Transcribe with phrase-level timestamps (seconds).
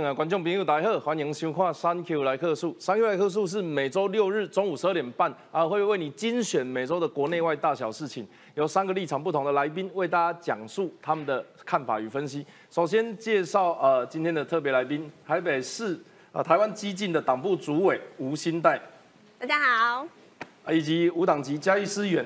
[0.00, 2.72] 各位观众朋友，大家好，欢迎收看《三 Q 来客数》。
[2.78, 8.24] 三 Q 来客数是每周六日中午十二点半啊，会为你精选每周的国内外大小事情，
[8.54, 12.46] 由三个立场不同的来宾为大家讲述他们的看法与分析。
[12.70, 15.98] 首先介绍呃今天的特别来宾，台北市
[16.30, 18.80] 啊台湾激进的党部主委吴新代，
[19.36, 20.06] 大家好，
[20.64, 22.24] 啊以及无党籍嘉义市议员。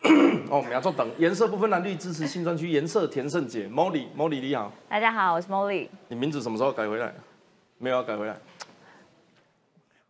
[0.50, 5.88] 哦，我们要坐等颜色不分蓝绿支持新专区颜色田胜姐，Molly，Molly 你好，大家好，我是 Molly。
[6.08, 7.12] 你名字什么时候改回来？
[7.76, 8.34] 没有要改回来。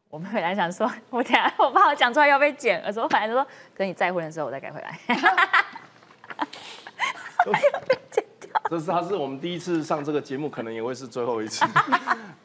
[0.09, 3.45] 我们本来想说， 我等下我怕我讲出来要被剪，我本来说
[3.77, 4.99] 等你再婚的时候我再改回来。
[8.71, 11.65] 这是他是我们第一次上这个节目，可能也会是最后一次，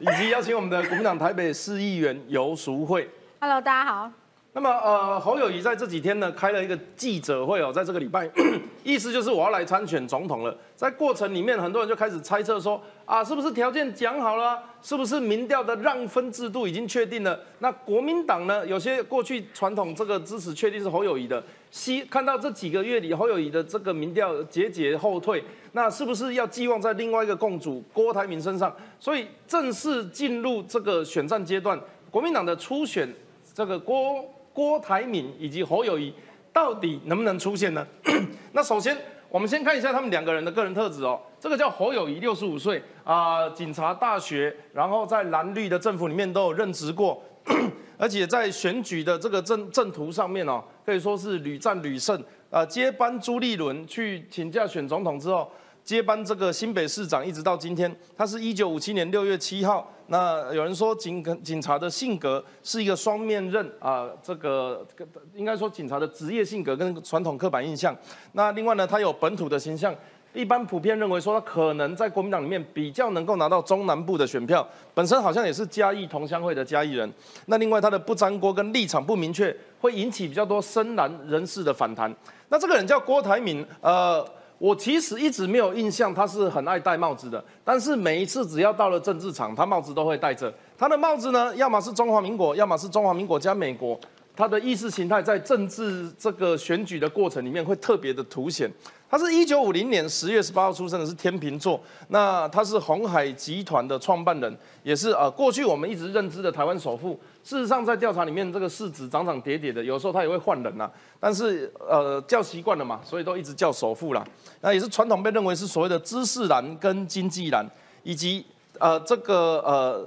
[0.00, 3.08] 以及邀请我们的国民党台北市议员游淑慧。
[3.40, 4.10] Hello，大家好。
[4.56, 8.26] 那么呃，侯友谊在这几天呢开了一个记者会哦，在这个礼拜，
[8.82, 10.58] 意思就是我要来参选总统了。
[10.74, 14.58] 在过程里面，很多人就开始猜测说啊，是不是条件讲好了？
[14.80, 17.38] 是不是民调的让分制度已经确定了？
[17.58, 28.74] 那国民党呢，有些过去传统这个支持确定是侯友谊的，希看到这几个月里侯友谊的这个民调节节后退，那是不是要寄望在另外一个共主郭台铭身上？
[28.98, 31.78] 所以正式进入这个选战阶段，
[32.10, 33.06] 国民党的初选
[33.52, 34.24] 这个郭。
[34.56, 36.10] 郭台铭以及侯友谊
[36.50, 37.86] 到底能不能出现呢？
[38.52, 38.96] 那首先，
[39.28, 41.20] 我们先看一下他们两个人的个人特质哦。
[41.38, 47.22] 这个叫侯友谊，六十五岁啊，警察大学，然后在蓝绿的政府里面都有任职过，
[47.98, 52.18] 而且在选举的这个政政途上面哦，可以说是屡战屡胜。
[52.48, 55.52] 啊，接班朱立伦去请假选总统之后，
[55.84, 59.92] 接班这个新北市长，一直到今天，他是一九五七年六月七号。
[60.08, 64.86] 那有人说警警察的性格是一个双面刃啊，这个
[65.34, 67.96] 应该说警察的职业性格跟传统刻板印象。
[68.32, 69.94] 那另外呢，他有本土的形象，
[70.32, 77.12] 一般普遍认为说他可能在国民党里面比较能够拿到中南部的选票，本身好像也是嘉义同乡会的嘉义人。
[77.46, 82.14] 那另外他的不沾锅跟立场不明确，会引起比较多深蓝人士的反弹。
[82.48, 84.24] 那这个人叫郭台铭，呃。
[84.58, 87.44] 我其实一直没有印象，他是很爱戴帽子的。
[87.64, 90.52] 但是每一次只要到了政治场，他帽子都会戴着。
[90.78, 93.98] 他的帽子呢，要么是中华民国，要么是中华民国加美国。
[94.36, 98.70] 他的意识形态在政治这个选举的过程里面会特别的凸显。
[99.08, 101.80] 他是一九五零年十月十八号出生的，是天秤座。
[102.08, 107.18] 那他是红海集团的创办人，也是呃过去我们一直认知的台湾首富。
[107.44, 110.90] 事实上，在调查里面，这个市值涨涨跌跌的，有时候他也会换人呐。
[111.20, 114.26] 但是呃叫习惯了嘛，所以都一直叫首富啦。
[114.60, 117.64] 那也是传统被认为是所谓的知识蓝跟经济蓝，
[118.02, 118.44] 以及
[118.80, 120.04] 呃这个呃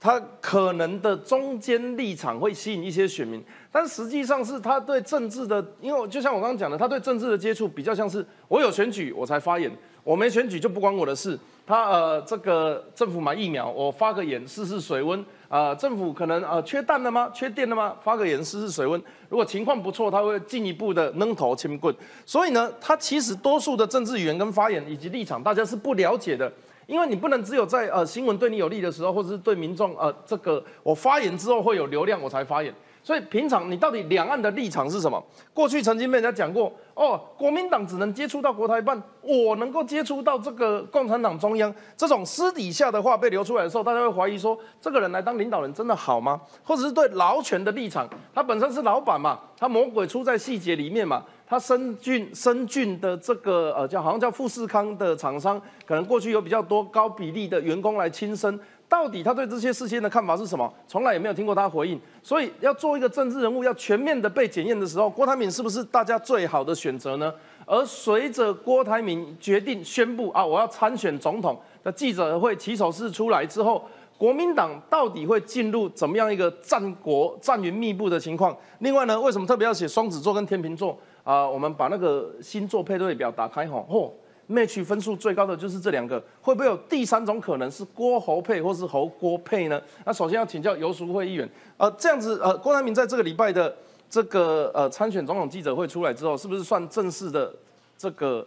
[0.00, 3.44] 他可能的中间立场会吸引一些选民。
[3.70, 9.70] 但实际上是他对政治的，因为就像我刚刚讲的，他对政治的接触比较像是我有选举我才发言，
[10.02, 11.38] 我没选举就不关我的事。
[11.66, 15.20] 他呃这个政府买疫苗，我发个言试试水温
[15.50, 17.30] 啊、呃，政府可能呃缺蛋了吗？
[17.34, 17.94] 缺电了吗？
[18.02, 18.98] 发个言试试水温。
[19.28, 21.94] 如果情况不错，他会进一步的扔头轻棍。
[22.24, 26.50] 所以呢，他其实多数的政治语言跟发言以及立场，大家是不了解的。
[26.86, 32.74] 因为你不能只有在呃新闻对你有利的时候，或者是对民众呃这个我发言之后会有流量我才发言。
[33.02, 35.22] 所以平常你到底两岸的立场是什么？
[35.54, 46.40] 过去曾经被人家讲过，哦，国民党只能接触到国台办，我能够接触到这个共产党中央，这种私底下的话被流出来的时候，大家会怀疑说，这个人来当领导人真的好吗？
[46.62, 51.24] 或者是对劳权的立场，他本身是老板嘛，他魔鬼出在细节里面嘛。
[51.50, 58.60] 他深俊深俊的这个呃叫好像叫富士康的厂商，可能过去有比较多高比例的员工来亲生。
[58.88, 60.72] 到底他对这些事情的看法是什么？
[60.86, 62.00] 从来也没有听过他回应。
[62.22, 67.32] 所以要做一个政治人物，要全面的被检验的时候，郭台铭是不是大家最好的选择呢？
[67.66, 73.84] 而随着郭台铭决定宣布啊，我要参选总统的记者会起手式出来之后，
[74.16, 78.56] 国民党到底会进入怎么样一个战国战云密布的情况？
[78.78, 84.10] 另外呢，为什么特别要写双子座跟天秤座啊、我们把那个星座配对表打开吼，嚯
[84.50, 89.80] ！match 分数最高的就是这两个，会不会有第三种可能是郭侯配或是侯郭配呢？
[90.04, 93.74] 那首先要请教游淑慧议员，呃，这样子，呃，郭台铭在这个礼拜的
[94.08, 97.54] 这个呃参选总统记者会出来之后，是不是算正式的
[97.96, 98.46] 这个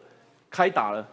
[0.49, 1.07] 开打了？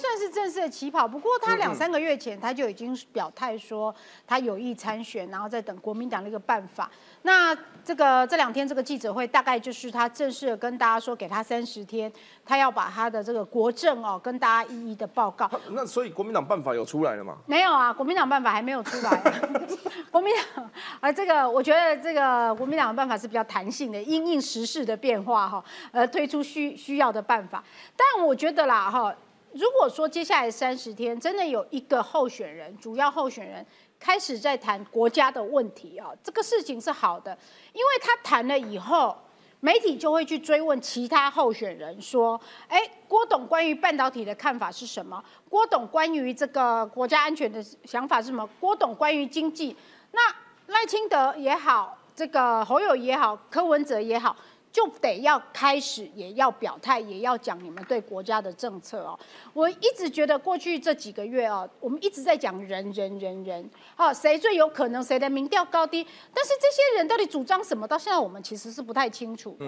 [0.00, 3.94] 算是正式的起跑，不过他两三个月前他就已经表态说
[4.26, 6.90] 他有意参选，然后再等国民党的一个办法。
[7.22, 12.12] 那这个这两天这个记者会大概就是他正式的跟大家说，给他三十天，
[12.44, 15.50] 他要把他的这个国政哦跟大家一一的报告。
[15.70, 17.36] 那所以国民党办法有出来了吗？
[17.46, 19.22] 没有啊，国民党办法还没有出来。
[20.10, 27.62] 国民党啊，这个我觉得这个国民党的办法是比较弹性的，因应时事的变化哈，呃，推出需需要的办法。
[27.96, 29.14] 但我觉得啦哈。
[29.54, 33.64] 如果说接下来三十天真的有一个候选人，主要候选人
[34.00, 37.36] 开始在谈国家的问题啊，这个事情是好的，
[37.72, 39.16] 因为他谈了以后，
[39.60, 45.22] 媒体就会去追问其他候选人说，哎，郭董关于半导体的看法是什么？
[45.48, 48.48] 郭董关于这个国家安全的想法是什么？
[48.58, 49.76] 郭董关于经济，
[50.12, 50.20] 那
[50.68, 54.34] 赖清德也好，这个侯友也好，柯文哲也好。
[54.72, 59.18] 就得要开始，也要表态，也要讲你们对国家的政策哦。
[59.52, 66.02] 我一直觉得过去这几个月哦，我们一直在讲人人人人，啊，谁最有可能，谁的民调高低，
[66.32, 69.66] 但是这些人到底主张什么，到现在我们其实是不太清楚的。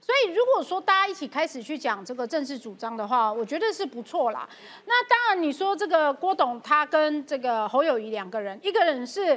[0.00, 4.48] 所以如果说大家一起开始去讲这个政治主张的话，我觉得是不错啦。
[4.86, 9.36] 那当然，你说这个郭董他跟这个侯友谊两个人，一个人是。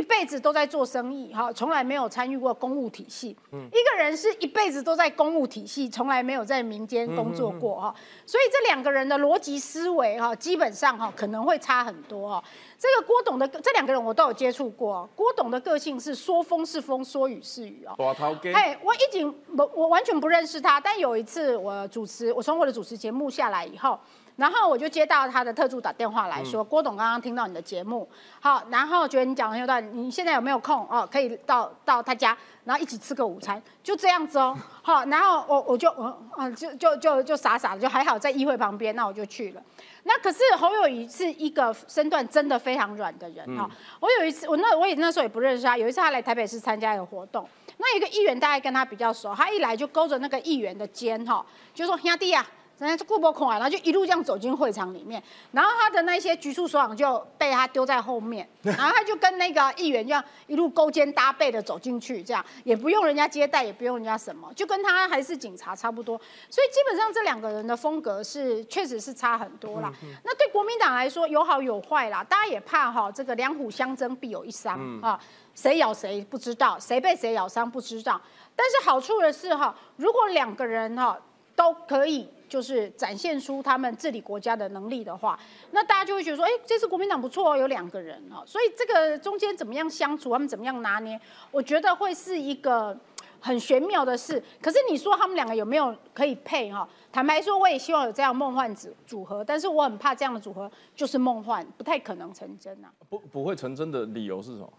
[0.00, 3.36] 一辈子都在做生意，哈，从来没有参与过公务体系。
[3.52, 7.94] 嗯，一个人是一辈子都在公务体系，从来没有在民间工作过，哈，
[8.24, 12.44] 所以这两个人的逻辑思维，哈，基本上哈可能会差很多，哈。
[12.78, 18.16] 这个郭董的这两个人我都有接触过，郭董的个性是说风是风，说雨是雨哦。
[18.54, 24.00] 哎，我已经我我完全不认识他，但有一次我主持，我从我的主持节目下来以后。
[24.40, 28.08] 然后我就接到他的特助打电话来说，郭董刚刚听到你的节目，
[28.40, 31.06] 好，然后觉得你讲很有道理，你现在有没有空哦？
[31.12, 32.34] 可以到到他家，
[32.64, 34.56] 然后一起吃个午餐，就这样子哦。
[34.80, 36.04] 好，然后我我就我
[36.34, 39.62] 啊就就就就傻傻的，就还好在议会旁边，那我就去了。
[40.04, 43.68] 那可是侯友谊是一个身段真的非常软的人哈。
[44.00, 47.46] 我有一次，我那我也那时候也不认识他，有一次他来台北市参加一个活动，
[47.76, 51.44] 那一个议员大概跟他比较熟，他一来就勾着那个议员的肩哈，
[51.74, 52.46] 就说兄弟啊。
[52.80, 55.22] 人家顾不空啊，然后就一路这样走进会场里面，
[55.52, 66.18] 然后他的那些局处所长就被他丢在后面， 然后他就跟那个议员这样一路勾肩搭背的走进去，这样也不用人家接待，也不用人家什么，就跟他还是警察差不多。
[66.48, 69.92] 所以基本上这两个人的风格是确实是差很多啦。
[70.24, 75.20] 那对国民党来说有好有坏啦，大家也怕哈，这个两虎相争必有一伤啊，
[75.54, 78.18] 谁咬谁不知道，谁被谁咬伤不知道。
[78.56, 81.18] 但是好处的是哈，如果两个人哈
[81.54, 82.26] 都可以。
[82.50, 85.38] 就是展现出他们治理国家的能力的话，
[85.70, 91.18] 那大家就会觉得说，哎，这次国民党不错哦，有两个人哦，所以这个中间怎么样相处，他们怎么样拿捏，
[91.52, 92.98] 我觉得会是一个
[93.38, 94.42] 很玄妙的事。
[94.60, 96.86] 可是你说他们两个有没有可以配哈？
[97.12, 102.92] 坦白说，我也希望有这样梦幻组组合，但是我很怕这样的组合就是梦幻，不太可能成真啊。
[103.08, 104.72] 不不会成真的理由是什么？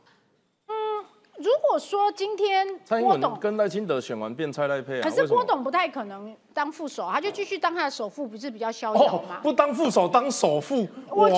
[1.41, 9.39] 如果说今天郭董跟赖清德选完变蔡赖配啊，可是郭董不太可能当副手，他就继续当他的首富，不是比较逍遥吗？
[9.41, 11.35] 不当副手当首富，我觉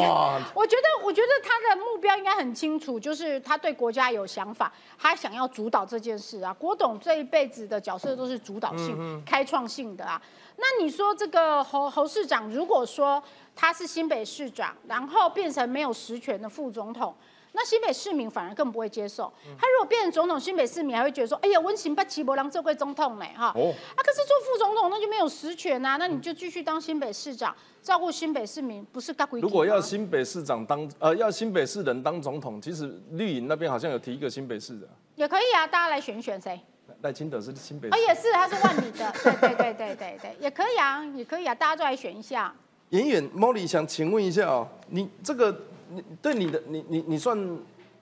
[0.54, 6.54] 我觉得，我觉得他的目标应该很清楚，就是他对国家有想法，他想要主导这件事啊。
[6.54, 10.22] 郭董这一辈子的角色都是主导性、开创性的啊。
[10.58, 13.24] 那你说这个侯侯市长，如果说
[13.56, 17.16] 他是新北市长，然后变成没有实权的副总统？
[17.56, 19.32] 那新北市民反而更不会接受。
[19.60, 23.72] 他如果变成总统，新北市民还会觉得说：“哎呀，温情不齐伯良做过总统呢，哈。”哦。
[23.96, 34.88] 啊，可是做副总统那就没有实权啊，那你就继续当新北市长，照顾新北市民，不是如果要新北市长当呃，要新北市人当总统，其实绿营那边好像有提一个新北市的。
[35.16, 36.60] 也可以啊，大家来选选谁？
[37.02, 37.88] 赖清德是新北。
[37.90, 39.14] 哦，也是，他是万里的。
[39.24, 42.52] 对对对对对对，也可以啊，也可以啊，大家都来选一下。
[42.90, 45.56] 演员 Molly 想请问一下哦，你这个。
[45.94, 47.38] 你对你的你你你算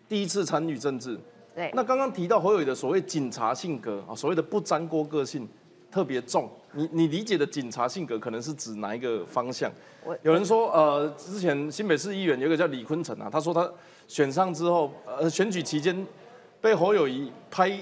[0.07, 1.19] 第一次参与政治，
[1.55, 1.71] 对。
[1.74, 5.48] 那刚刚提到侯友谊的所谓警察性格啊，所谓的不沾锅个性
[5.91, 6.50] 特别重。
[6.74, 9.69] 你你理解的警察性格可能是指哪一个方向？
[10.24, 13.69] 有人说，呃，之前新北市议员有个叫李坤城啊，他说他
[14.07, 16.07] 选上之后，呃，选举期间
[16.62, 17.77] 被侯友谊拍，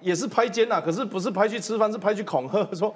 [0.00, 2.94] 也是拍肩呐，可是不是拍去吃饭，是拍去恐吓，说，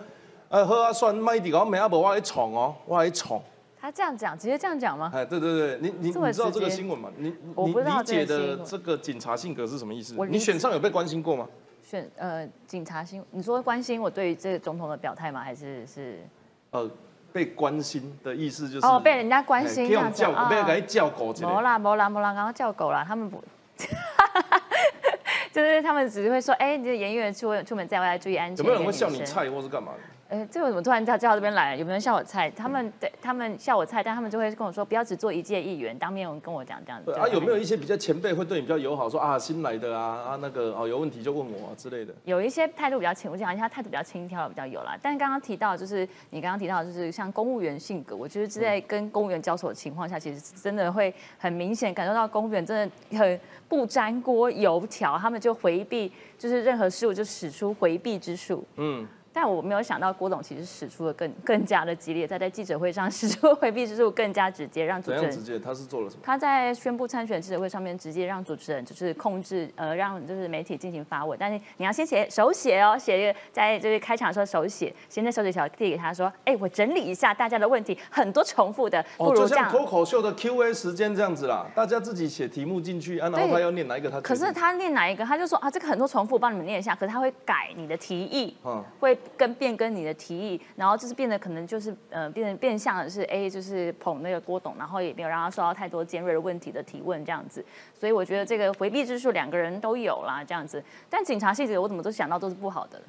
[0.49, 3.43] 呃，喝啊算卖地，我没阿伯我还宠哦，我还宠。
[3.85, 5.11] 他这样讲，直接这样讲吗？
[5.15, 7.11] 哎，对对对，你你你知道这个新闻吗？
[7.19, 10.17] 你你理解的这个警察性格是什么意思？
[10.27, 11.47] 你选上有被关心过吗？
[11.83, 15.43] 选呃，警察心，你说关心我对于这个总统的表态吗？
[15.43, 16.27] 还是是？
[16.71, 16.91] 呃，
[17.31, 20.49] 被关心的意思就是哦，被人家关心这样子啊？
[20.49, 21.35] 被人家叫狗？
[21.35, 23.45] 没啦没啦没啦，刚刚叫狗啦，他们不，
[25.53, 28.65] 就是他们只是会说，哎，你的演员出出门在外注意安全。
[28.65, 29.93] 有没有人会笑你菜或是干嘛
[30.29, 30.37] 的？
[30.37, 31.77] 哎，这个怎么突然叫叫到这边来？
[31.77, 32.51] 有没有人笑我菜？
[32.51, 37.13] 他们对他们笑我菜，但他们就会跟我说，不要只做一届议员，当面跟我讲这样子。
[37.13, 42.15] 啊，有没有一些比较前辈会对你比较友好，说啊新来的啊啊那个哦有问题就问我之类的？
[42.25, 44.97] 有一些态度比较轻，我讲一下态度比较轻佻的比较有啦。
[45.03, 58.65] 但是刚刚提到就是你刚刚提到就是像公务员性格，我觉得在跟公务员交手的情况下，其实真的会很明显感受到公务员真的很不沾锅油条，他们就回避，就是任何事物就使出回避之术。
[58.77, 59.07] 嗯。
[59.35, 65.59] 但我没有想到郭董其实使出了更更加的激烈，在在记者会上 使出回避之术更加直接，让主持人直接？
[65.59, 66.23] 他是做了什么？
[66.23, 79.65] 他在宣布参选记者会上面直接让主持人就是控制呃让就是媒体进行发问，但是你要先写手写哦，写在就是开场的时候手写，先在手写条递给他说，哎，我整理一下大家的问题，很多重复的，不如这样。
[79.65, 84.21] 像脱口秀的 Q&A 时间这样子啦，大家自己写题目进去，啊，然后他要念哪一个他。
[84.21, 86.95] 可是他念哪一个，他就说啊，这个很多重复，帮你们念一下。
[86.95, 97.65] 可是他会改你的提议，嗯会跟变更你的提议，然后就是变得可能就是呃变得变相的是 A 就是捧那个郭董，然后也没有让他受到太多尖锐的问题的提问这样子。
[97.99, 100.83] 所以我觉得这个回避之术两个人都有啦这样子。
[101.09, 103.01] 但警察细节我怎么都想到都是不好的。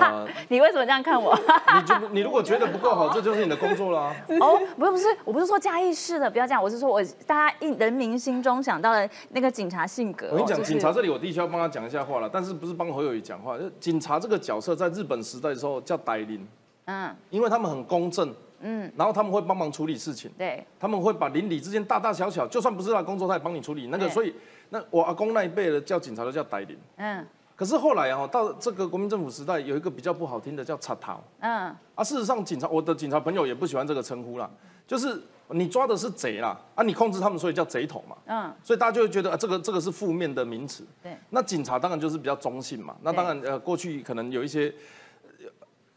[0.00, 1.36] 呃， 你为什么这样看我？
[1.74, 4.16] 你就你如果觉得不够好，这就是你的工作了啊。
[4.40, 10.28] 哦，不是不是，我不是说嘉义市的，不要这样，我是说我大家一人民心中想到的那个警察性格。
[10.32, 13.56] 我跟你讲，警察这里我必须要帮他讲一下话了，但是不是帮侯友谊讲话？
[13.58, 16.46] 就警察这个角色在日本时代的时候叫歹邻，
[16.86, 23.88] 嗯因为他们很公正，嗯，然后他们会帮忙处理事情，对他们会把邻里之间大大小小，就算不是他的工作，他也帮你处理。
[23.88, 24.34] 那个，所以
[24.70, 26.78] 那我阿公那一辈的叫警察都叫歹邻。
[26.96, 32.04] 嗯可是后来啊，到这个国民政府时代，有一个比较不好听的叫插头嗯啊。
[32.04, 34.48] 事实上，警察我的警察朋友也不喜欢这个称呼啦，
[34.86, 38.14] 就是你抓的是贼啦，啊，你控制他们，所以叫贼头嘛。
[38.26, 40.84] 嗯，所以大家就会觉得啊，这个这个是负面的名词。
[41.02, 41.16] 对。
[41.30, 42.94] 那警察当然就是比较中性嘛。
[43.00, 44.70] 那当然呃，过去可能有一些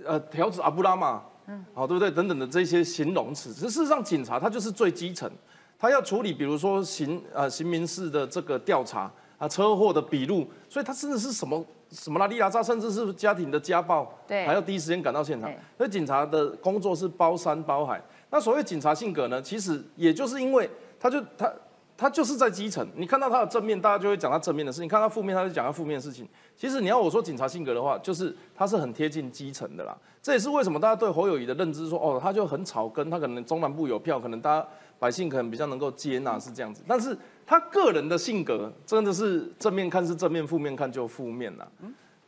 [0.05, 2.09] 呃条子阿布拉嘛，嗯，好对不对？
[2.09, 5.29] 等等的这些形容词，事实上警察他就是最基层，
[5.77, 15.57] 他要处理比如说刑呃刑民事的这个调查啊，车祸的笔录，所以他真的是什么什么拉里拉扎，甚至是家庭的家暴，对还要第一时间赶到现场对。
[15.77, 17.99] 所以警察的工作是包山包海。
[18.29, 20.69] 那所谓警察性格呢，其实也就是因为
[20.99, 21.51] 他就他
[21.97, 26.27] 他就是在基层，你看到他的正面，大家就会讲他正面的事情；看他负面，他就讲他负面的事情。
[26.55, 29.97] 其实你要我说警察性格的话，就是他是很贴近基层的啦。
[30.21, 34.67] 这也是为什么大家对侯友谊的认知说，哦，他就很草根，他可能中南部有票，可能大家
[34.99, 36.83] 百姓可能比较能够接纳是这样子。
[36.87, 41.67] 但是他个人的性格真的是正面看是正面，负面看就负面啦。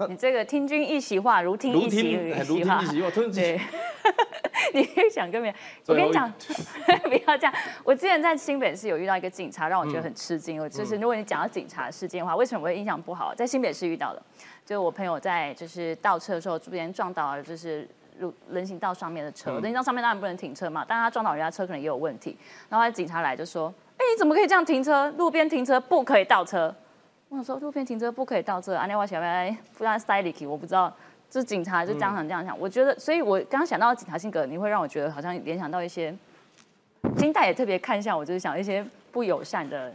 [0.09, 2.85] 你这个听君一席话，如听如一席听哎如听话一。
[2.87, 3.59] 席话，吞对，
[4.73, 6.31] 你可以想跟别人，我跟你讲，
[7.03, 7.53] 不要这样。
[7.83, 10.59] 我之前在新北市有遇到一个警察，让我觉得很吃惊。
[10.59, 13.35] 我就是如果你讲到警察事件的话，为什么我会印象不好？
[13.35, 14.23] 在新北市遇到的，
[14.65, 17.87] 就是我朋友在就是倒车的时候，这边撞到了就是。
[18.21, 22.37] 路人行道上面的车，人行道上面当然不能停车嘛，但他撞到人家车可能也有问题。
[22.69, 25.11] 然后警察来就说：“哎、你怎么可以这样停车？
[25.17, 26.73] 路边停车不可以倒车。”
[27.27, 30.93] 我想说路边停车不可以倒车，安内瓦小白不然塞里去，我不知道。
[31.29, 36.13] 这警察就这样想这样想，我觉得，所以我刚刚想到警察性格，你会让我觉得好像联想到一些，
[37.15, 39.93] 金代也特别看向我，就是想一些不友善的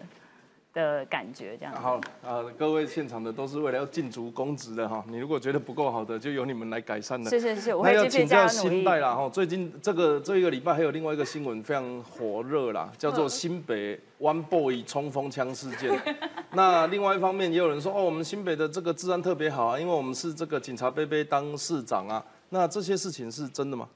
[0.76, 1.80] 的感觉这样子。
[1.80, 5.02] 好呃、各位现场的都是为了要尽足公职的哈。
[5.08, 7.30] 你如果觉得不够好的，就由你们来改善的。
[7.30, 8.46] 是是是，我那要会继续请教。
[8.46, 9.26] 新代啦哈。
[9.30, 15.98] 最近这个这一个礼拜还有另外一个新闻非常火热啦，叫做新北 One Boy 冲锋枪事件。
[16.52, 22.22] 那另外一方面也有人说哦，我们新北的这个治安特别好啊，因为我们是这个警察贝贝当市长啊。
[22.50, 23.88] 那这些事情是真的吗？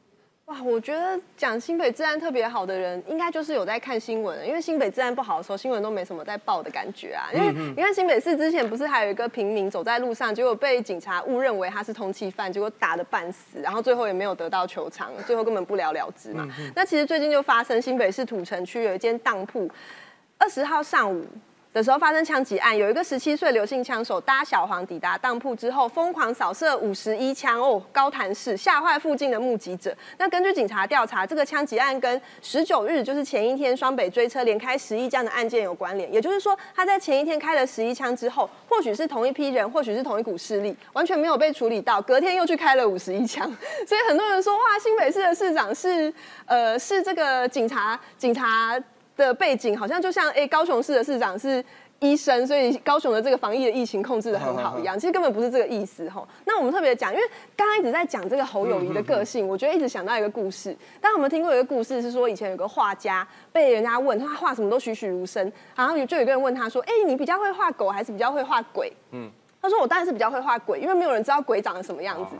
[0.50, 7.30] 哇，我觉得讲新北治安特别好的人，应该就是有在看新闻，因为新北治安不好的时候，新闻都没什么在报的感觉啊。
[7.32, 16.44] 因为你看新北市之前不是还有一个平民走在路上，结果被警察误认为他是通缉犯，结果打的半死，然后最后也没有得到求偿，最后根本不了了之嘛。
[16.74, 19.70] 那其实最近就发生新北市土城区有一间当铺，
[20.36, 21.24] 二十号上午。
[21.72, 29.96] 的时候发生枪击案，有一个十七岁刘姓枪手搭小黄抵达当铺之后，疯狂扫射五十一枪哦，高弹式吓坏附近的目击者。
[30.18, 43.48] 那根据警察调查，这个枪击案跟十九日就是前一天双北追车连开十一枪的案件有关联，也就是说他在前一天开了十一枪之后，或许是同一批人，或许是同一股势力，完全没有被处理到，隔天又去开了五十一枪。
[43.86, 46.12] 所以很多人说，哇，新北市的市长是
[46.46, 48.76] 呃是这个警察警察。
[49.26, 51.64] 的背景好像就像哎、高雄市的市长是
[52.00, 56.26] 医生，所以高雄的这个防疫的疫情控制的很好一样， 其实根本不是这个意思哈。
[56.46, 57.24] 那我们特别讲，因为
[57.54, 60.74] 刚刚一直在讲这个侯友谊的个性，我觉得一直想到一个故事。
[61.00, 62.00] 大家有没有听过一个故事？
[62.00, 72.36] 是说以前有个画家被人家问他画什么都栩栩如生，然后就有个人问他说：“哎、你比较会画狗还是比较会画鬼？”嗯，他说：“我当然是比较会画鬼，因为没有人知道鬼长得什么样子。”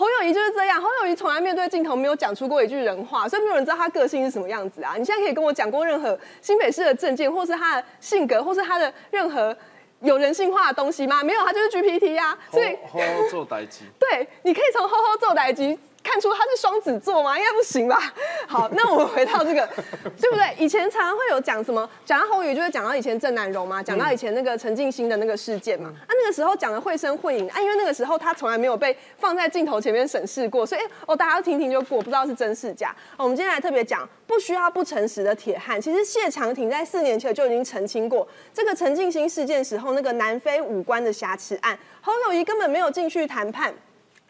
[0.00, 4.94] 侯友谊就是这样，侯友谊从来面对镜头没有讲出过一句人话，所以没有人知道他个性是什么样子啊。
[4.96, 9.54] 你现在可以跟我讲过任何新北市的证件，或是他的性格，或是他的任何
[10.00, 11.22] 有人性化的东西吗？
[11.22, 12.38] 没有，他就是 GPT 啊。
[12.50, 13.84] 所以吼吼做代机。
[13.98, 17.38] 对，你可以从吼吼做代机看出他是双子座吗？
[17.38, 18.12] 应该不行吧。
[18.48, 19.68] 好，那我们回到这个，
[20.20, 20.54] 对不对？
[20.58, 25.92] 以前常常会有讲什么，讲到侯宇就会讲到以前郑南荣嘛，讲到以前那个陈静心的那个事件嘛。
[26.06, 32.94] 啊那个时候讲的绘声绘影啊，因为那个时候他从来没有被放在镜头前面审视过，所以哦，大家听听就过，不知道是真是假。
[33.16, 43.72] 我们今天来特别讲不需要不诚实的铁汉，其实谢长廷在四年前就已经澄清过这个陈静心事件时候那个南非五官的瑕疵案，侯友谊根本没有进去谈判。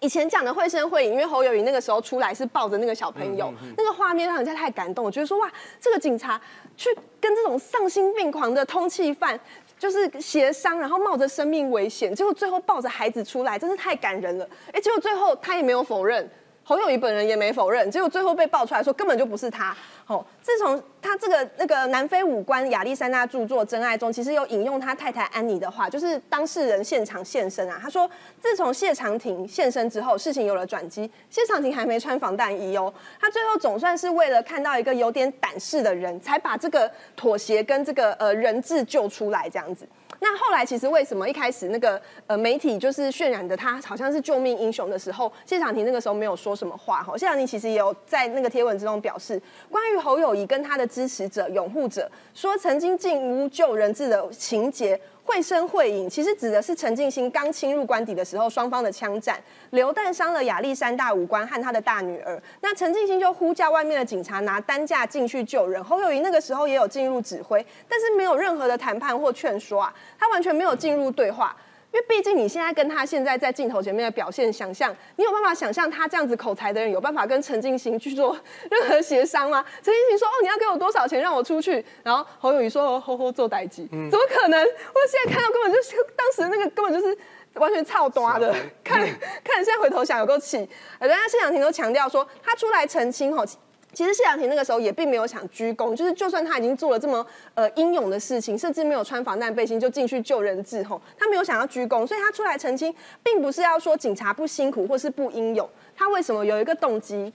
[0.00, 5.04] 以前讲的绘声绘影，因为侯友谊那个时候出来是抱着那个小朋友，那个画面让人家太感动。
[5.04, 6.40] 我觉得说哇，这个警察
[6.74, 6.88] 去
[7.20, 9.38] 跟这种丧心病狂的通缉犯
[9.78, 14.48] 就是协商，然后冒着生命危险，结果最后抱着孩子出来，真是太感人了。
[14.72, 16.28] 哎，结果最后他也没有否认。
[16.62, 19.76] 侯友谊本人也没否认，结果最后被爆出来说根本就不是他。
[20.10, 27.78] 哦，自从他这个那个南非五官亚历山大著作《真爱》中，其实有引用他太太安妮的话，就是当事人现场现身啊。
[27.80, 31.08] 他说，自从谢长廷现身之后，事情有了转机。
[31.30, 39.86] 谢长廷还没穿防弹衣哦，他最后总算是为了看到一个有点胆识的人，才把这个妥协跟这个呃人质救出来这样子。
[40.22, 47.16] 那后来其实为什么一开始那个呃媒体就是渲染的他好像是救命英雄的时候，谢长廷那个时候没有说什么话哈。
[47.16, 49.40] 谢长廷其实也有在那个贴文之中表示，
[49.70, 55.00] 关于侯友谊跟他的支持者、拥护者说曾经进屋救人质的情节。
[55.22, 59.40] 绘声绘影，其实指的是陈静心刚侵入官邸的时候，双方的枪战，
[59.70, 62.42] 流弹伤了亚历山大五官和他的大女儿。
[62.62, 65.84] 那陈静心就呼叫外面的警察拿担架进去救人。
[65.84, 71.54] 侯友谊那个时候也有进入指挥，但是没有任何的谈判或劝说啊，他完全没有进入对话。
[71.92, 78.38] 因为毕竟你现在跟他现在在镜头前面的表现，想象你有办法想象他这样子口才的人有办法跟陈静心去做
[78.70, 79.64] 任何协商吗？
[79.82, 84.60] 陈静心说：“哦，你要给我多少钱让我出去？”然后侯友谊说：“吼吼做代机，怎么可能？
[84.62, 87.16] 我现在看到根本就是当时那个根本就是
[87.54, 89.00] 完全操多的，看
[89.42, 90.58] 看现在回头想有够气。
[91.00, 93.44] 人家谢长廷都强调说，他出来澄清吼。
[93.92, 107.32] 其实谢长廷那个时候也并没有想鞠躬，就是就算他已经做了这么呃英勇的事情，甚至没有穿防弹背心就进去救人质吼，他没有想要鞠躬，所以他出来澄清，并不是要说警察不辛苦或是不英勇，他为什么有一个动机？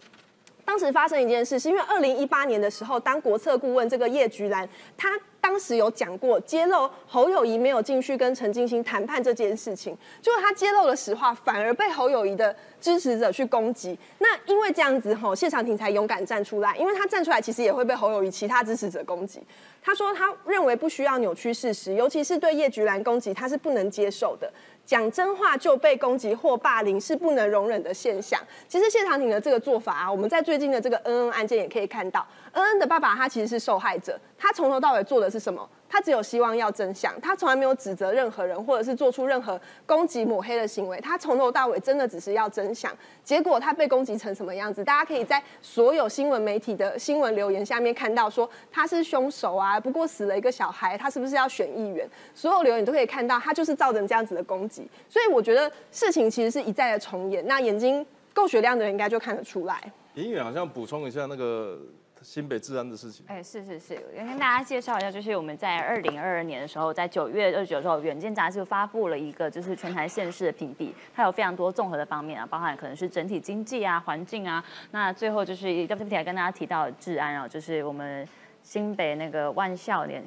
[0.65, 5.09] 当时发生一件事，是因为二零一八年的时候，当国策顾问这个叶菊兰，他。
[5.45, 13.95] 当时有讲过揭露侯友谊没有进去跟陈金星谈判这件事情，结果他揭露了实话，反而被侯友谊的支持者去攻击。
[14.17, 19.39] 那因为这样子吼，谢长廷才勇敢站出来，因为他站出来其实也会被侯友谊其他支持者攻击。
[19.83, 24.51] 他说他认为不需要扭曲事实，尤其是对叶菊兰攻击，他是不能接受的。
[24.85, 28.39] 讲真话就被攻击或霸凌是不能容忍的现象。
[28.67, 35.67] 其实谢长廷的这个做法啊，我们在最近的这个恩恩案件也可以看到，恩恩的爸爸他其实是受害者，他从头到尾做的是什么？
[35.95, 40.99] 他只有希望要真相，他从来没有指责任何人，或者是做出任何攻击抹黑的行为。
[40.99, 42.91] 他从头到尾真的只是要真相。
[43.23, 44.83] 结果他被攻击成什么样子？
[44.83, 52.05] 大家可以在所有新闻媒体的新闻留言下面看到，说他是凶手啊，不过死了一个小孩，他是不是要选议员？
[52.33, 54.85] 所有留言都可以看到，他就是造成这样子的攻击。
[55.07, 57.47] 所以我觉得事情其实是一再的重演。
[57.47, 59.81] 那眼睛够雪亮的人应该就看得出来。
[60.15, 61.79] 演员好像补充一下那个。
[62.25, 78.27] 新北治安的事情，哎，是是是，要跟大家介绍一下，就是我们在二零二二年的时候，在九月二十九时候，远见杂志发布了一个就是全台县市的评比，它有非常多综合的方面啊，包含可能是整体经济啊、环境啊，那最后就是要不提来跟大家提到治安啊，就是我们
[78.63, 80.23] 新北那个万校连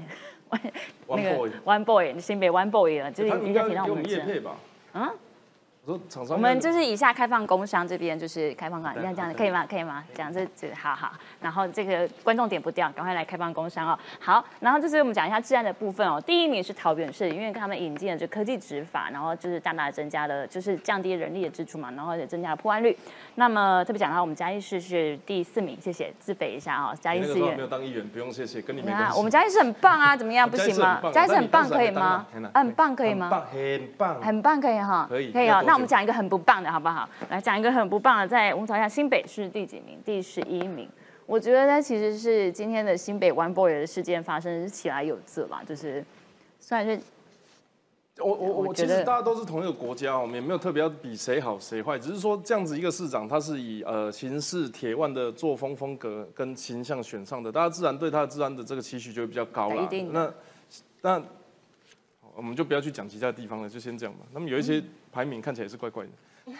[1.09, 4.41] 那个 One Boy 新北 One Boy 了，就是应该提到我们业配
[6.29, 9.67] 我们就是以下开放工商这边就是开放啊，你看这样可以吗？
[9.69, 10.05] 可以吗？
[10.15, 13.99] 这样这这好好，然后这个观众点不掉，赶快来开放工商哦。
[14.21, 16.21] 好，然后就是我们讲一下治安的部分哦。
[16.21, 22.95] 第一名是桃园市，因为他们引进了就科技执法，然后就是大大增加了，就是降低人力的支出嘛，然后也增加了破案率。
[23.37, 26.95] 那么特别讲到我们嘉义市是第四名，谢谢自肥一下哦。
[27.01, 29.17] 嘉义市没有当议员，不用谢谢，跟你没关系。
[29.17, 30.49] 我们嘉义市很棒啊，怎么样？
[30.51, 31.01] 不行吗？
[31.15, 32.27] 嘉义市很棒，可以吗？
[32.53, 33.31] 很棒，可以吗？
[33.51, 35.07] 很棒，很棒，可以哈。
[35.09, 35.63] 可以，可以哦。
[35.67, 36.59] 那我们讲一个很不棒。
[36.61, 37.09] 的好不好？
[37.31, 39.97] 来讲一个很不棒的，在我们找一下新北市第几名？
[40.05, 40.89] 第十一名。
[41.25, 46.05] 我觉得它其实是今天的新北 One Boy 的事件发生是起来有字吧，就是
[46.59, 47.01] 虽然是，
[48.19, 59.89] 我我我其实大家都是同一个国家，我们也没有特别要比谁好谁坏，只是说这样子一个市长，他是以呃行事铁腕的作风风格跟形象选上的，大家自然对他的治安的这个期许就会比较高了。
[60.11, 60.33] 那
[61.03, 61.23] 那
[62.39, 64.21] 我们就不要去讲其他地方了，就先这样吧。
[64.33, 64.83] 那么有一些。
[65.11, 66.11] 排名看起来也是怪怪的。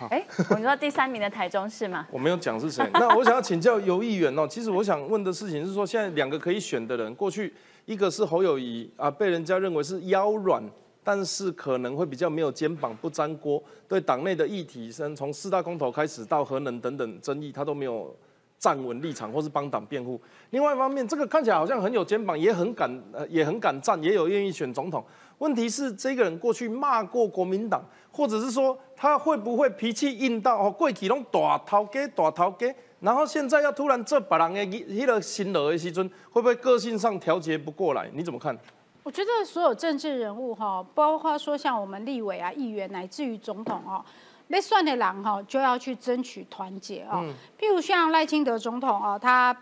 [0.09, 2.09] 哎，我说第三名的台中市吗？
[2.11, 2.85] 我没有讲是谁。
[2.95, 4.49] 那我想要请教游议员哦。
[4.49, 7.53] 其实我想问的事情是说，现在两个可以选的人，过去
[7.85, 10.63] 一个是侯友谊啊，被人家认为是腰软
[11.05, 18.17] 但是可能会比较没有肩膀不沾锅，对党内的议题，先从四大公投开始到核能等等争议，他都没有
[18.59, 20.21] 站稳立场或是帮党辩护。
[20.51, 25.05] 另外一方面，这个看起来好像很有肩膀，也很敢，呃，也很敢站，也有愿意选总统。
[25.39, 38.11] 问题是，这个人过去骂过国民党，或者是说他会不会脾气硬到哦，过去拢大头家大头家，然后现在要突然这把人的迄个新郎的时阵，会不会个性上调节不过来？
[38.13, 38.57] 你怎么看？
[39.05, 44.05] 我觉得所有政治人物哈，包括说像我们立委啊、议员，乃至于总统哦，
[44.49, 47.25] 被算的人哈，就要去争取团结哦。
[47.57, 49.57] 譬如像赖清德总统哦，他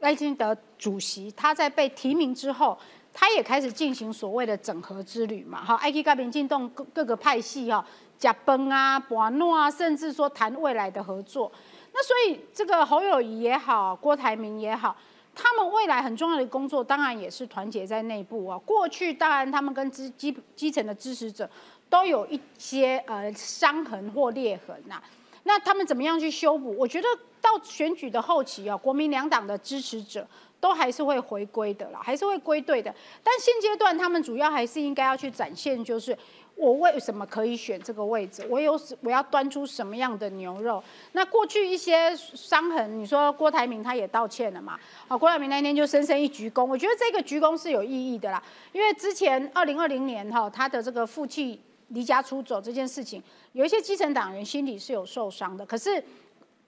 [0.00, 2.76] 赖清德主席他在被提名之后。
[3.14, 7.84] 他也开始进行所谓的整合之旅嘛，哈，埃及跟民进动各各个派系哈，
[8.18, 11.52] 加崩啊、博诺啊，甚至说谈未来的合作。
[11.92, 14.96] 那所以这个侯友谊也好，郭台铭也好，
[15.34, 18.58] 他们未来很重要的工作，当然也是团结在内部啊。
[18.64, 21.48] 过去当然他们跟基基基层的支持者
[21.90, 25.02] 都有一些呃伤痕或裂痕呐。
[25.42, 26.74] 那他们怎么样去修补？
[26.78, 27.06] 我觉得
[27.42, 30.26] 到选举的后期啊，国民两党的支持者。
[30.62, 32.94] 都还是会回归的啦，还是会归队的。
[33.20, 36.16] 但现阶段他们主要还是应该要去展现，就是
[36.54, 40.80] 我为什么可以选这个位置，我有我要端出什么样的牛肉。
[41.12, 44.78] 那过去一些伤痕，你说郭台铭他也道歉了嘛？
[45.08, 53.20] 好，郭台铭那天就深深一鞠躬，我觉得这个鞠躬是有意义的啦，因为之前二零二零年哈他的这个负气离家出走这件事情，
[53.50, 56.00] 有一些基层党员心里是有受伤的，可是。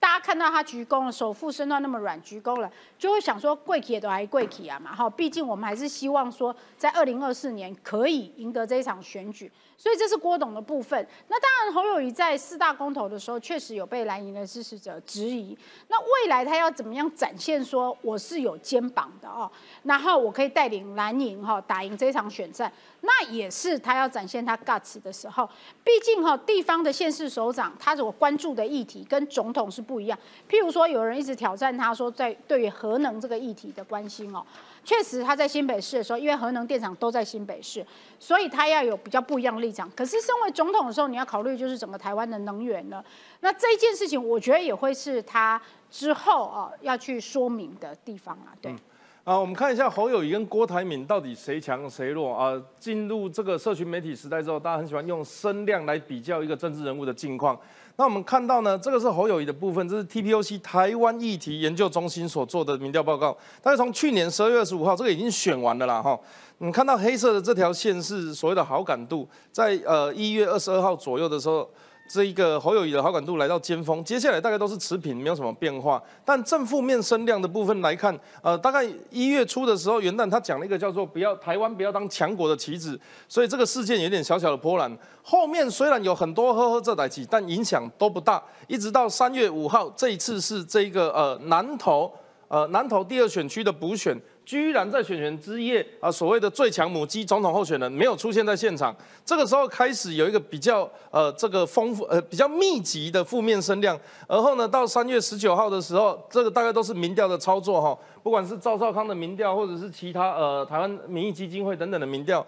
[0.05, 9.51] 大家看到他鞠躬了，手腹身段那么软，鞠躬了，就会想说贵企都还贵企啊嘛，哈，毕竟我们还是希望说在二零二四年可以赢得这一场选举。
[9.77, 11.05] 所以这是郭董的部分。
[11.27, 15.57] 那当然，侯友谊在四大公投的时候，确实有被蓝营的支持者质疑。
[15.89, 19.51] 那未来他要怎么样展现说我是有肩膀的哦，
[19.83, 22.71] 然后我可以带领蓝营哈打赢这场选战，
[23.05, 25.47] 那也是他要展现他 guts 的时候。
[25.83, 30.17] 毕竟哈地方的县市首长，他所关注的议题跟总统是不一样。
[30.49, 34.43] 譬如说，有人一直挑战他说，在对于核能这个议题的关心哦。
[34.83, 37.85] 确实，他在新北市的时候，因为核能电厂都在新北市，
[38.19, 39.89] 所以他要有比较不一样的立场。
[39.95, 43.03] 可是，身为总统的时候，你要考虑就是整个台湾的能源了。
[43.39, 48.53] 那这一件事情，我觉得也会是他之后啊要去说明的地方啊。
[48.61, 48.75] 对。
[49.25, 52.53] 啊，我们看一下侯友谊跟郭台铭到底谁强谁弱啊？
[52.79, 57.59] 进入这个社群媒体时代之后，大家很喜欢用声量来比较一个政治人物的境况。
[57.95, 63.35] 那我们看到呢，这个是侯友谊的部分，这是 TPOC 台湾议题研究中心所做的民调报告。
[63.63, 66.19] 但是从去年十二月二十五号，这个已经选完了啦，哈。
[66.59, 71.67] 你看到黑色的这条线是所谓的好感度，在呃一月二十二号左右的时候。
[72.07, 76.01] 这一个侯友谊的好感度来到尖峰，接下来大概都是持平，没有什么变化。
[76.23, 84.95] 但正负面声量的部分来看，呃，大概一月初的时候，元旦他讲了一个叫做“不要台湾不要当强国的棋子”，所以这个事件有点小小的波澜。
[85.23, 88.41] 后面虽然有很多呵呵这台棋，但影响都不大。
[88.67, 92.11] 一直到三月五号，这一次是这个呃南投
[92.47, 94.15] 呃南投第二选区的补选。
[94.45, 98.95] 居然在选选之夜啊，所谓的最强母鸡总统候选人没有出现在现场。
[99.25, 103.99] 这个时候开始有一个比较呃这个丰富呃比较密集的负面声量。
[104.27, 112.45] 而后呢，到三月十九号的时候，这个大概都是民调的操作哈，不管是赵少康的民调，或者是其他呃台湾民意基金会等等的民调，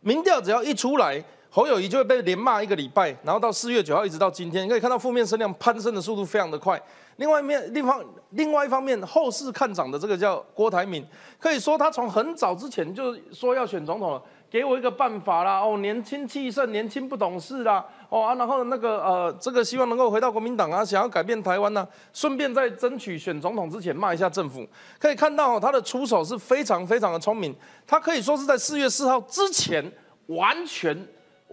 [0.00, 1.22] 民调只要一出来。
[1.50, 6.82] 侯友谊就会被连骂一个礼拜，然后到四月九号一直到今天，你可以看到负面声量攀升的速度非常的快。
[7.16, 11.06] 另外一面，另方另外一方面，后市看涨的这个叫郭台铭，
[11.38, 24.66] 可以说他从很早之前就说要选总统了，给我一个办法啦，哦，年轻气盛，年轻不懂事啦，哦啊，然后那个呃，这个希望能够回到国民党啊，想要改变台湾呢，顺便在争取选总统之前骂一下政府。
[24.98, 27.54] 可以看到他的出手是非常非常的聪明，
[27.86, 29.84] 他可以说是在四月四号之前
[30.26, 30.96] 完全。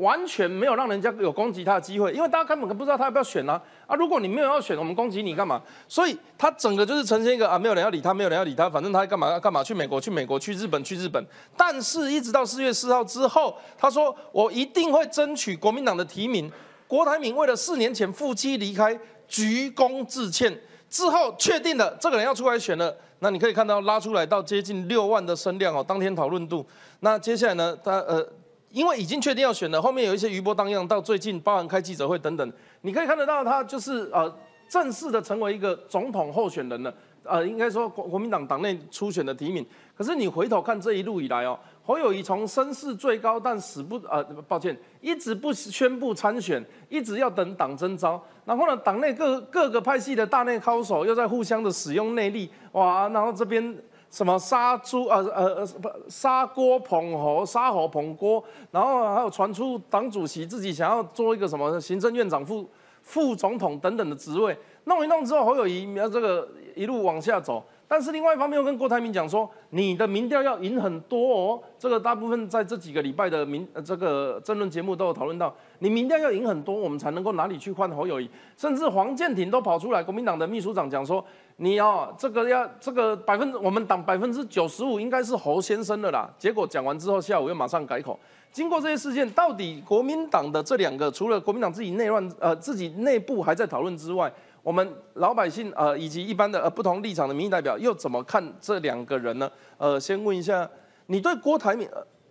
[0.02, 3.96] 完全没有让人家有攻击他的机会，因为大家根本不知道他要不要选啊啊！
[3.96, 5.62] 如果你没有要选，我们攻击你干嘛？
[5.88, 9.64] 所以他整个就是呈现一个啊，没有人要理他，没有人要理他，反正他干嘛要干嘛？
[9.64, 11.24] 去美国，去美国，去日本，去日本。
[11.56, 16.52] 但是，一直到四月四号之后，他说我一定会争取国民党的提名。
[16.88, 20.60] 郭台铭为了四年前夫妻离开，鞠躬致歉
[20.90, 22.94] 之后，确定了这个人要出来选了。
[23.20, 26.66] 那你可以看到拉出来到接近六万的声量哦，当天讨论度。
[27.02, 28.28] 那接下来呢，他呃。
[28.71, 34.34] 因为已经确定要选了，后面有一些余波荡漾，到最近包含开记者会等等，你可以看得到他就是呃
[34.69, 39.65] 正式的成为一个总统候选人了，呃应该说国国民党党内初选的提名。
[39.97, 53.77] 可是你回头看这一路以来哦，侯友谊从声势最高，但死不呃抱歉，一直不宣布参选，一直要等党征召，然后呢党内各各个派系的大内高手又在互相的使用内力，哇，然后这边。
[54.12, 62.69] 什么杀猪呃呃呃杀锅捧猴杀猴捧锅，然后还有传出党主席自己想要做一个什么行政院长副
[63.02, 67.63] 副总统等等的职位，弄一弄之后，侯友谊要这个一路往下走。
[67.91, 71.62] 但是另外一方面又跟郭台铭讲说，你的民调要赢很多哦。
[71.77, 78.30] 这个大部分在这几个礼拜的民呃这个争论节目都有讨论到，你民调要赢很多，我们才能够哪里去换侯友谊。
[78.56, 81.21] 甚至黄建庭都跑出来，国民党的秘书长讲说，
[81.58, 86.34] 你哦这个要这个百分之我们党百分之九十五应该是侯先生的啦。
[86.38, 88.17] 结果讲完之后，下午又马上改口。
[88.54, 94.32] 经过这些事件，到底国民党的这两个，除了国民党自己内乱呃自己内部还在讨论之外，
[94.63, 99.52] 我们老百姓呃以及一般的呃不同立场的民意代表又怎么看这两个人呢？
[99.78, 100.69] 呃，先问一下，
[101.08, 101.89] 你对郭台铭，